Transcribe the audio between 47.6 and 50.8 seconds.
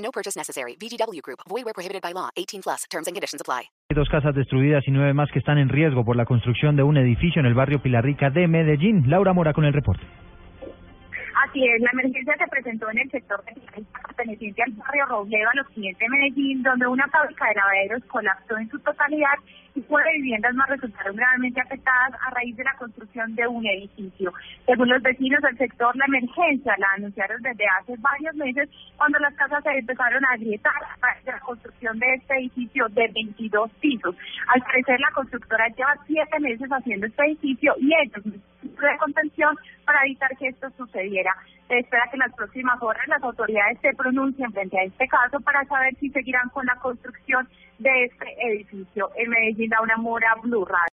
de este edificio. En Medellín, da una mora Blue